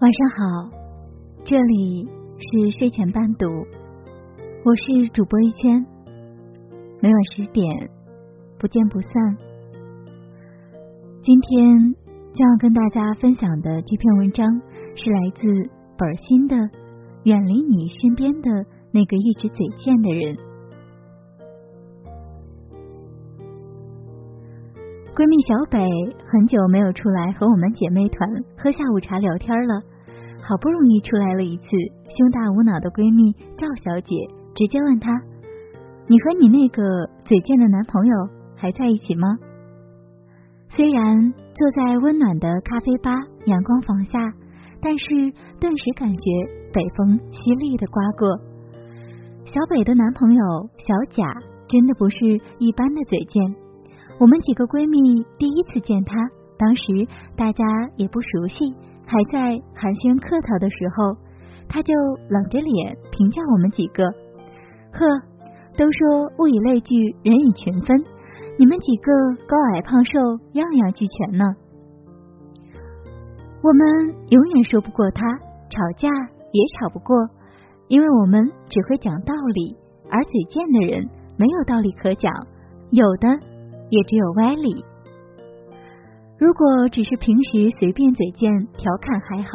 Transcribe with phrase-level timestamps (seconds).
[0.00, 0.70] 晚上好，
[1.44, 2.06] 这里
[2.38, 3.46] 是睡前伴读，
[4.64, 5.84] 我是主播一千，
[7.00, 7.66] 每晚十点
[8.60, 9.10] 不见不散。
[11.20, 11.94] 今天
[12.32, 14.46] 将要跟大家分享的这篇文章
[14.94, 15.42] 是来自
[15.98, 16.54] 本心的
[17.24, 18.50] 《远离你身边的
[18.92, 20.36] 那个一直嘴贱的人》。
[25.18, 25.82] 闺蜜小北
[26.30, 28.22] 很久没有出来和我们姐妹团
[28.54, 29.82] 喝下午茶聊天了，
[30.46, 31.66] 好不容易出来了一次，
[32.06, 34.14] 胸大无脑的闺蜜赵小姐
[34.54, 35.10] 直接问她
[36.06, 36.86] ：“你和你那个
[37.26, 38.14] 嘴贱的男朋友
[38.54, 39.26] 还在一起吗？”
[40.70, 43.10] 虽然坐在温暖的咖啡吧
[43.50, 44.22] 阳光房下，
[44.78, 46.30] 但是顿时感觉
[46.70, 48.38] 北风犀利的刮过。
[49.50, 50.42] 小北的男朋友
[50.86, 51.26] 小贾
[51.66, 53.66] 真的不是一般的嘴贱。
[54.18, 56.18] 我们几个闺蜜第一次见他，
[56.58, 57.62] 当时大家
[57.94, 58.74] 也不熟悉，
[59.06, 61.14] 还在寒暄客套的时候，
[61.70, 61.94] 他就
[62.26, 64.02] 冷着脸评价我们几个
[64.90, 64.98] ：“呵，
[65.78, 67.94] 都说物以类聚，人以群分，
[68.58, 69.06] 你们几个
[69.46, 70.18] 高矮胖瘦
[70.58, 71.44] 样样俱全呢。”
[73.62, 75.22] 我们永远说不过他，
[75.70, 76.10] 吵架
[76.50, 77.14] 也吵不过，
[77.86, 79.78] 因为我们只会讲道理，
[80.10, 81.06] 而嘴贱的人
[81.38, 82.34] 没有道理可讲，
[82.90, 83.57] 有的。
[83.90, 84.84] 也只有歪理。
[86.38, 89.50] 如果只是平时随便嘴贱调侃还好，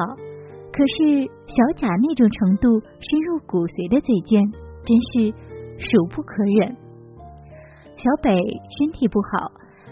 [0.74, 4.42] 可是小贾那种程度深入骨髓的嘴贱，
[4.84, 5.32] 真是
[5.80, 6.76] 数不可忍。
[7.96, 9.48] 小北身体不好，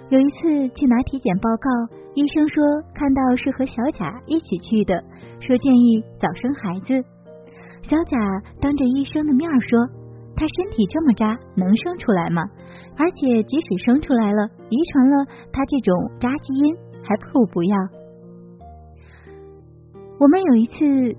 [0.10, 1.70] 有一次去拿体检报告，
[2.14, 2.60] 医生说
[2.94, 5.00] 看到是和小贾一起去的，
[5.40, 6.92] 说建议早生孩子。
[7.84, 8.18] 小贾
[8.60, 9.80] 当着医生的面说，
[10.36, 12.44] 他身体这么渣，能生出来吗？
[12.98, 17.76] 而且，即使生出来了，遗传了他这种渣基因，还不如不要。
[20.20, 20.76] 我们有一次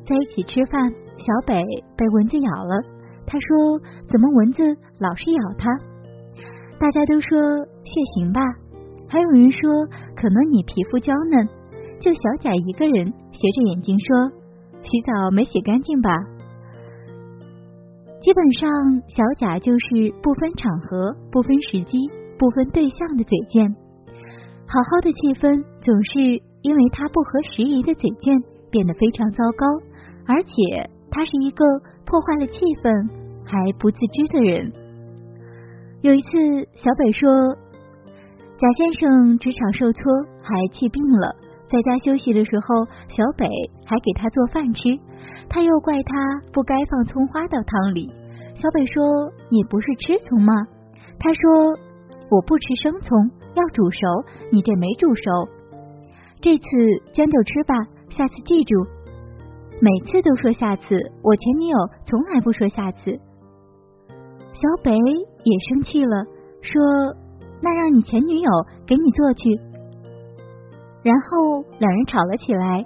[0.06, 1.60] 在一起吃饭，小北
[1.96, 2.82] 被蚊子咬了，
[3.26, 4.62] 他说：“怎么蚊子
[4.98, 5.70] 老是咬他？”
[6.78, 7.38] 大家都说
[7.82, 8.40] 血型吧，
[9.08, 9.58] 还有人说
[10.14, 11.48] 可能你皮肤娇嫩。
[12.00, 14.30] 就小贾一个人斜着眼睛说
[14.82, 16.10] ：“洗澡没洗干净吧？”
[18.22, 18.70] 基本上，
[19.08, 21.98] 小贾就是不分场合、不分时机、
[22.38, 23.68] 不分对象的嘴贱。
[24.64, 28.38] 好好的气氛总是因为他不合时宜的嘴贱
[28.70, 29.66] 变得非常糟糕，
[30.24, 31.66] 而且他是一个
[32.06, 33.10] 破坏了气氛
[33.44, 34.70] 还不自知的人。
[36.02, 36.30] 有一次，
[36.76, 37.26] 小北说
[38.56, 40.00] 贾先生职场受挫，
[40.40, 41.34] 还气病了，
[41.72, 43.48] 在家休息的时候，小北
[43.86, 44.82] 还给他做饭吃。
[45.48, 46.12] 他又怪他
[46.52, 48.12] 不该放葱花到汤里。
[48.54, 49.00] 小北说
[49.48, 50.52] ：“你不是吃葱吗？”
[51.18, 51.40] 他说
[52.28, 53.08] ：“我不吃生葱，
[53.54, 53.98] 要煮熟。
[54.52, 55.48] 你这没煮熟。
[56.42, 56.66] 这次
[57.14, 57.74] 将就吃吧，
[58.10, 58.76] 下次记住。
[59.80, 63.18] 每次都说下次，我前女友从来不说下次。”
[64.52, 66.26] 小北也生气了，
[66.60, 67.16] 说
[67.64, 68.50] ：“那让你前女友
[68.86, 69.48] 给你做去。”
[71.02, 72.84] 然后两人吵了起来。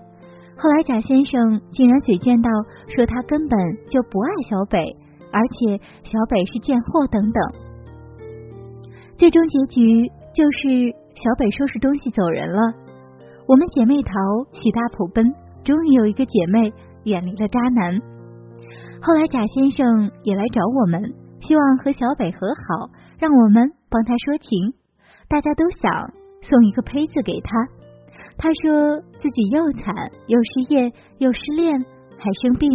[0.57, 2.51] 后来贾先生竟然嘴贱到
[2.89, 3.59] 说他根本
[3.91, 4.97] 就不爱小北，
[5.31, 7.43] 而且小北是贱货等等。
[9.17, 12.59] 最终结局就是小北收拾东西走人了。
[13.47, 14.13] 我们姐妹淘
[14.53, 15.25] 喜大普奔，
[15.63, 16.73] 终于有一个姐妹
[17.05, 18.01] 远离了渣男。
[19.01, 21.01] 后来贾先生也来找我们，
[21.41, 24.73] 希望和小北和好，让我们帮他说情。
[25.29, 25.93] 大家都想
[26.41, 27.76] 送一个胚子给他。
[28.39, 29.95] 他说自己又惨
[30.27, 31.81] 又失业又失恋
[32.19, 32.71] 还生病，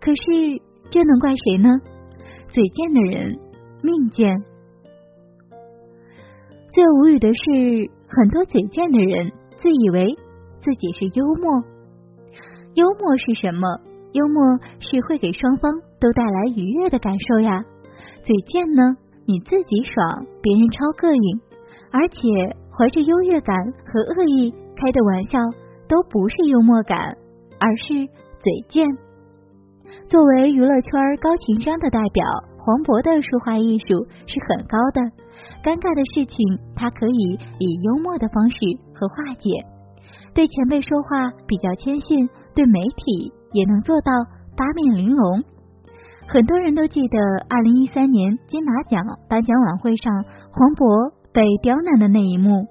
[0.00, 1.68] 可是这能怪谁呢？
[2.48, 3.38] 嘴贱的人
[3.82, 4.44] 命贱。
[6.70, 10.16] 最无语的是，很多嘴贱的人自以为
[10.60, 11.62] 自己是幽默。
[12.74, 13.68] 幽默是什么？
[14.12, 17.64] 幽默是会给双方都带来愉悦的感受呀。
[18.24, 18.96] 嘴贱呢？
[19.26, 21.40] 你自己爽，别人超膈应，
[21.90, 22.18] 而且
[22.70, 23.56] 怀着优越感
[23.86, 24.52] 和恶意。
[24.76, 25.38] 开的玩笑
[25.88, 26.98] 都不是幽默感，
[27.58, 28.06] 而是
[28.40, 28.86] 嘴贱。
[30.08, 32.24] 作为娱乐圈高情商的代表，
[32.58, 33.86] 黄渤的说话艺术
[34.26, 35.00] 是很高的。
[35.64, 36.36] 尴尬的事情，
[36.76, 38.56] 他可以以幽默的方式
[38.92, 39.48] 和化解。
[40.34, 44.12] 对前辈说话比较谦逊，对媒体也能做到
[44.56, 45.44] 八面玲珑。
[46.26, 47.18] 很多人都记得
[47.48, 50.12] 二零一三年金马奖颁奖晚会上，
[50.52, 52.66] 黄渤被刁难的那一幕。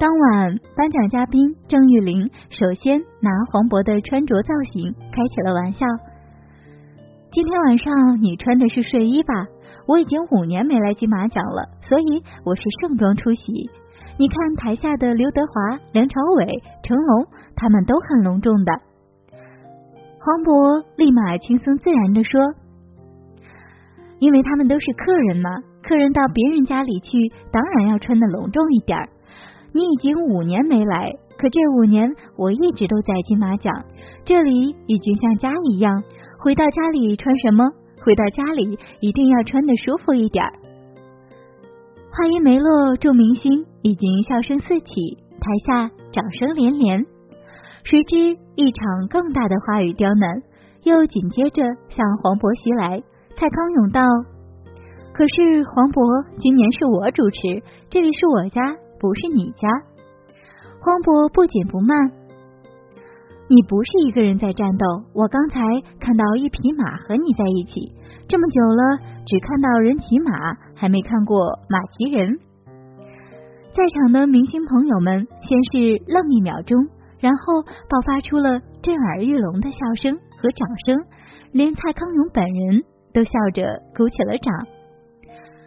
[0.00, 5.84] 当晚，颁奖嘉宾郑裕玲首先拿黄渤的穿着造型开起了玩笑。
[7.30, 9.44] 今天晚上你穿的是睡衣吧？
[9.84, 13.68] 我已经五年没来金马奖了，所以我是盛装出席。
[14.16, 16.48] 你看台下的刘德华、梁朝伟、
[16.82, 18.72] 成龙，他们都很隆重的。
[20.16, 22.40] 黄渤立马轻松自然的说
[24.18, 25.50] ：“因为他们都是客人嘛，
[25.84, 29.10] 客人到别人家里去，当然要穿的隆重一点儿。
[29.72, 33.72] 你已经五年没来，可这五年我一直都在金马奖，
[34.24, 36.02] 这里已经像家一样。
[36.38, 37.64] 回到家里穿什么？
[38.02, 40.44] 回到家里一定要穿的舒服一点。”
[42.12, 47.06] 话音没落，众明星已经笑声四起，台下掌声连连。
[47.84, 48.16] 谁知
[48.56, 50.42] 一场更大的话语刁难
[50.82, 53.00] 又紧接着向黄渤袭来。
[53.36, 54.02] 蔡康永道
[55.14, 58.60] ：“可是黄渤，今年是我主持，这里是我家，
[59.00, 59.66] 不是你家。”
[60.78, 61.96] 黄渤不紧不慢
[63.50, 65.58] ：“你不是一个人在战斗，我刚才
[65.98, 67.96] 看到一匹马和你在一起，
[68.28, 68.82] 这么久了，
[69.26, 72.38] 只看到人骑马，还没看过马骑人。”
[73.74, 76.76] 在场的明星朋友们先是愣一秒钟。
[77.20, 80.96] 然后爆发出了震耳欲聋的笑声和掌声，
[81.52, 82.82] 连蔡康永本人
[83.12, 83.62] 都笑着
[83.94, 84.54] 鼓起了掌。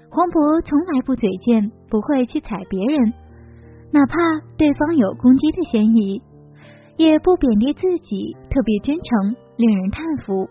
[0.10, 3.14] 黄渤从来不嘴贱，不会去踩别人，
[3.94, 4.16] 哪怕
[4.58, 6.20] 对方有攻击的嫌疑，
[6.98, 10.50] 也不贬低自己，特别真诚，令人叹服。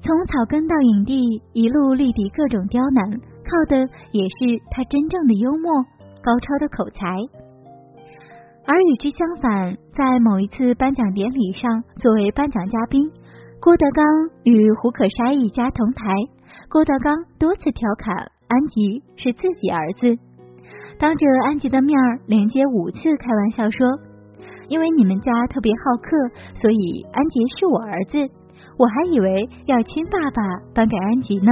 [0.00, 3.78] 从草根到影帝，一路力敌各种刁难，靠的
[4.12, 5.82] 也是他真正的幽默、
[6.22, 7.16] 高超的口才。
[8.66, 13.10] 而与之相反，在某一次颁奖典礼上，作为颁奖嘉宾，
[13.58, 14.04] 郭德纲
[14.44, 16.04] 与胡可筛一家同台。
[16.68, 18.14] 郭德纲多次调侃
[18.48, 20.18] 安吉是自己儿子，
[20.98, 23.86] 当着安吉的面儿连接五次开玩笑说
[24.68, 26.10] ：“因为你们家特别好客，
[26.60, 28.18] 所以安吉是我儿子。
[28.76, 30.42] 我还以为要亲爸爸
[30.74, 31.50] 颁给安吉呢。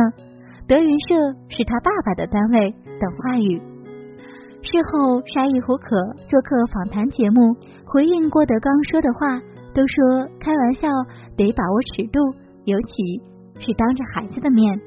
[0.67, 1.15] 德云社
[1.49, 3.61] 是他爸爸的单位。”等话语。
[4.63, 5.95] 事后，沙溢、胡可
[6.27, 7.55] 做客访谈节目，
[7.85, 9.39] 回应郭德纲说的话，
[9.75, 10.89] 都说开玩笑
[11.37, 12.19] 得把握尺度，
[12.65, 13.23] 尤其
[13.61, 14.81] 是当着孩子的面。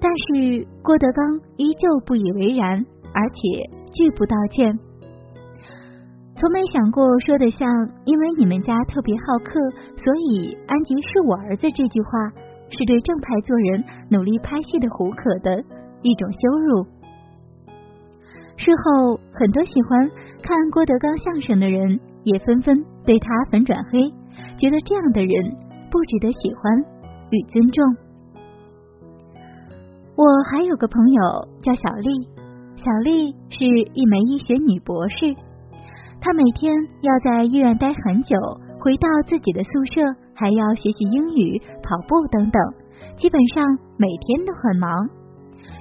[0.00, 2.84] 但是郭德纲依旧不以为然，
[3.14, 4.78] 而且拒不道歉。
[6.36, 7.64] 从没想过说的像
[8.04, 9.54] “因为你们家特别好客，
[9.96, 12.10] 所以安吉是我儿子”这句话，
[12.70, 15.62] 是对正派做人、努力拍戏的胡可的
[16.02, 16.84] 一种羞辱。
[18.56, 20.10] 事后，很多喜欢
[20.42, 24.10] 看郭德纲相声的人也纷纷对他粉转黑，
[24.56, 25.54] 觉得这样的人
[25.90, 26.62] 不值得喜欢
[27.30, 27.84] 与尊重。
[30.16, 31.22] 我还有个朋友
[31.62, 32.28] 叫小丽，
[32.84, 33.64] 小丽是
[33.94, 35.16] 一枚医学女博士，
[36.20, 36.70] 她每天
[37.00, 38.36] 要在医院待很久，
[38.78, 40.02] 回到自己的宿舍
[40.36, 42.60] 还要学习英语、跑步等等，
[43.16, 43.64] 基本上
[43.96, 44.92] 每天都很忙。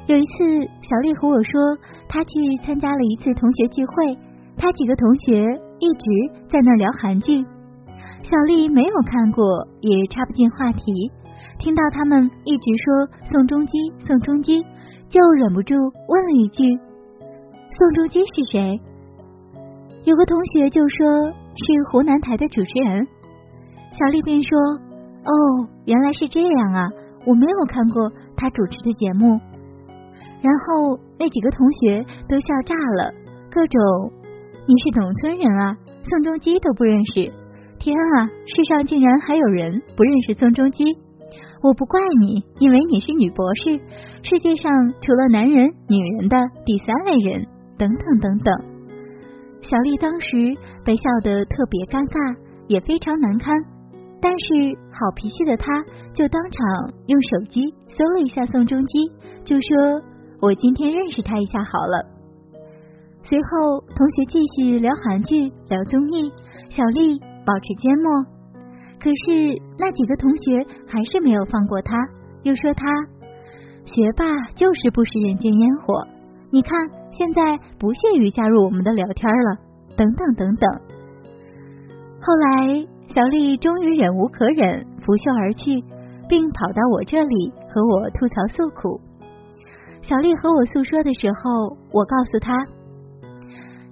[0.07, 1.59] 有一次，小丽和我说。
[2.07, 4.17] 她去参加了一次同学聚会，
[4.55, 5.41] 她几个同学
[5.79, 6.05] 一直
[6.47, 7.43] 在那聊韩剧，
[8.21, 9.43] 小丽没有看过，
[9.81, 11.11] 也插不进话题。
[11.57, 14.61] 听到他们一直说宋仲基，宋仲基，
[15.09, 15.73] 就忍不住
[16.07, 16.77] 问了一句
[17.77, 18.79] ：“宋仲基是谁？”
[20.05, 23.07] 有个同学就说是湖南台的主持人，
[23.93, 24.59] 小丽便说
[25.23, 26.89] ：“哦，原来是这样啊，
[27.25, 29.39] 我没有看过他主持的节目。”
[30.43, 33.13] 然后那几个同学都笑炸了，
[33.49, 34.11] 各种
[34.67, 37.31] 你是农村人啊，宋仲基都不认识，
[37.79, 40.83] 天啊，世上竟然还有人不认识宋仲基！
[41.61, 43.79] 我不怪你，因为你是女博士，
[44.21, 48.53] 世界上除了男人、女人的第三类人，等等等等。
[49.61, 52.37] 小丽当时被笑得特别尴尬，
[52.67, 53.53] 也非常难堪，
[54.21, 59.11] 但是好脾气的她就当场用手机搜了一下宋仲基，
[59.43, 60.13] 就说。
[60.43, 62.03] 我今天认识他一下好了。
[63.21, 65.39] 随后，同学继续聊韩剧、
[65.69, 66.29] 聊综艺，
[66.67, 68.11] 小丽保持缄默。
[68.99, 71.95] 可是那几个同学还是没有放过他，
[72.41, 72.85] 又说他
[73.85, 76.05] 学霸就是不食人间烟火。
[76.51, 76.77] 你看，
[77.17, 77.41] 现在
[77.79, 79.57] 不屑于加入我们的聊天了，
[79.95, 80.69] 等等等等。
[82.19, 85.83] 后来，小丽终于忍无可忍，拂袖而去，
[86.27, 88.99] 并跑到我这里和我吐槽诉苦。
[90.01, 92.53] 小丽和我诉说的时候，我告诉她，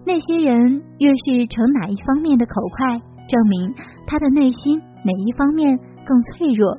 [0.06, 3.00] 那些人越是逞哪一方面的口快，
[3.30, 3.74] 证明
[4.08, 6.78] 他的内心哪一方面更脆弱。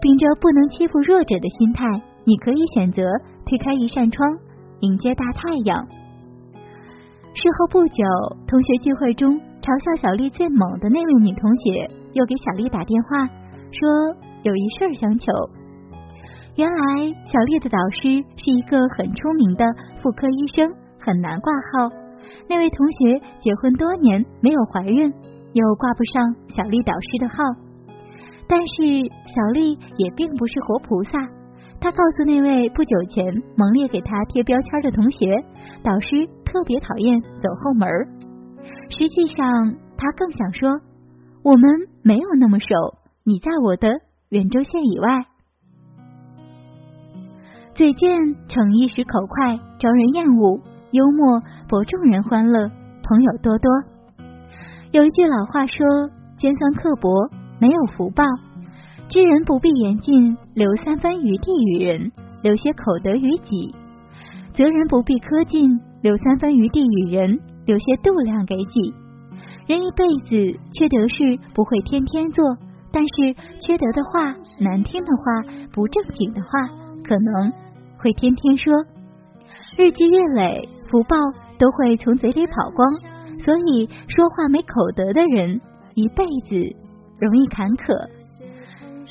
[0.00, 1.84] 秉着不能欺负弱者的心态，
[2.24, 3.02] 你可以选择
[3.44, 4.38] 推开一扇窗，
[4.80, 5.86] 迎接大太阳。
[7.32, 8.02] 事后不久，
[8.46, 13.26] 同学聚会中嘲笑小丽最猛的那位女同学，又给小丽打电话
[13.70, 13.78] 说
[14.42, 15.30] 有一事相求。
[16.56, 16.84] 原来
[17.30, 19.64] 小丽的导师是一个很出名的
[20.02, 20.66] 妇科医生，
[20.98, 21.88] 很难挂号。
[22.48, 24.98] 那位同学结婚多年没有怀孕，
[25.52, 27.34] 又挂不上小丽导师的号。
[28.48, 28.74] 但是
[29.30, 31.12] 小丽也并不是活菩萨，
[31.80, 33.24] 他告诉那位不久前
[33.56, 35.42] 猛烈给他贴标签的同学，
[35.82, 37.88] 导师特别讨厌走后门。
[38.90, 40.68] 实际上，他更想说，
[41.42, 41.70] 我们
[42.02, 42.66] 没有那么熟，
[43.24, 43.88] 你在我的
[44.28, 45.24] 远州县以外。
[47.72, 48.10] 嘴贱
[48.46, 50.60] 逞一时口快，招人厌恶；
[50.90, 52.68] 幽默博众人欢乐，
[53.02, 53.70] 朋友多多。
[54.92, 55.86] 有一句老话说
[56.36, 58.24] ：“尖酸刻薄，没有福报。
[59.10, 62.12] 知人不必言尽，留三分余地与人，
[62.42, 63.74] 留些口德于己；
[64.54, 68.94] 责人不必苛尽，留三分余地与人，留些度量给己。
[69.66, 72.44] 人一辈子缺德事不会天天做，
[72.92, 76.48] 但是缺德的话、难听的话、不正经的话，
[77.02, 77.52] 可能。”
[77.98, 78.72] 会天天说，
[79.76, 81.16] 日积月累，福报
[81.58, 82.86] 都会从嘴里跑光。
[83.40, 85.60] 所以说话没口德的人，
[85.94, 86.54] 一辈子
[87.18, 88.19] 容易坎坷。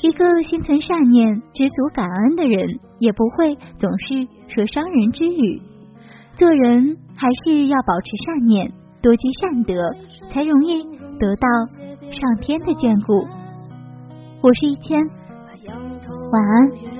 [0.02, 5.60] 一个心存善念、知足感恩的人，也不会总是说伤人之语。
[6.36, 9.74] 做人还是要保持善念，多积善德，
[10.30, 10.82] 才容易
[11.18, 11.48] 得到
[12.10, 13.28] 上天的眷顾。
[14.42, 14.98] 我是一千，
[16.32, 16.99] 晚安。